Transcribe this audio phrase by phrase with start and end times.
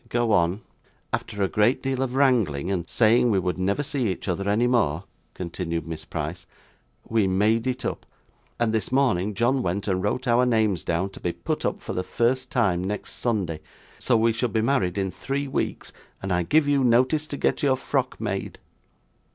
[0.09, 0.61] 'Go on.'
[1.13, 4.65] 'After a great deal of wrangling, and saying we would never see each other any
[4.65, 5.03] more,'
[5.35, 6.47] continued Miss Price,
[7.07, 8.07] 'we made it up,
[8.59, 11.93] and this morning John went and wrote our names down to be put up, for
[11.93, 13.61] the first time, next Sunday,
[13.99, 17.61] so we shall be married in three weeks, and I give you notice to get
[17.61, 18.57] your frock made.